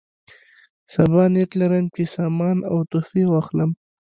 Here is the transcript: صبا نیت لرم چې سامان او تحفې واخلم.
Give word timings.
صبا 0.93 1.23
نیت 1.33 1.51
لرم 1.59 1.85
چې 1.95 2.03
سامان 2.15 2.57
او 2.71 2.77
تحفې 2.91 3.23
واخلم. 3.27 3.71